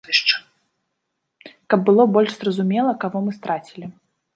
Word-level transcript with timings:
Каб 1.69 1.85
было 1.91 2.03
больш 2.17 2.31
зразумела, 2.41 2.91
каго 3.05 3.17
мы 3.29 3.41
страцілі. 3.41 3.97